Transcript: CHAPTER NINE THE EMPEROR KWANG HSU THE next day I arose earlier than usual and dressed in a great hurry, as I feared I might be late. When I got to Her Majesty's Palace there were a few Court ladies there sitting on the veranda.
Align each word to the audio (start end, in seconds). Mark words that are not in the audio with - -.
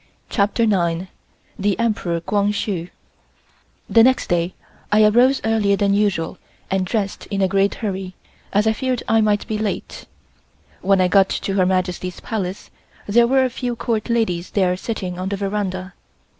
CHAPTER 0.31 0.65
NINE 0.65 1.09
THE 1.59 1.77
EMPEROR 1.77 2.21
KWANG 2.21 2.53
HSU 2.53 2.89
THE 3.87 4.01
next 4.01 4.29
day 4.29 4.55
I 4.91 5.03
arose 5.05 5.39
earlier 5.45 5.75
than 5.75 5.93
usual 5.93 6.39
and 6.71 6.87
dressed 6.87 7.27
in 7.27 7.39
a 7.39 7.47
great 7.47 7.75
hurry, 7.75 8.15
as 8.51 8.65
I 8.65 8.73
feared 8.73 9.03
I 9.07 9.21
might 9.21 9.45
be 9.45 9.59
late. 9.59 10.05
When 10.81 11.01
I 11.01 11.07
got 11.07 11.29
to 11.29 11.53
Her 11.53 11.67
Majesty's 11.67 12.19
Palace 12.19 12.71
there 13.05 13.27
were 13.27 13.45
a 13.45 13.49
few 13.51 13.75
Court 13.75 14.09
ladies 14.09 14.49
there 14.49 14.75
sitting 14.75 15.19
on 15.19 15.29
the 15.29 15.37
veranda. 15.37 15.93